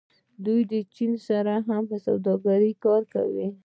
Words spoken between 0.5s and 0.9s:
له